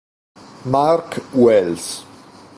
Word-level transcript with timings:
Mark 0.65 1.21
Wells 1.37 2.01